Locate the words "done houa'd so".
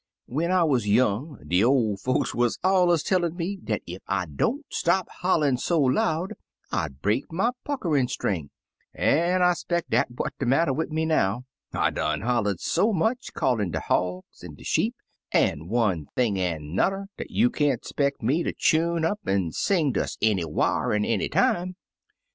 11.91-12.91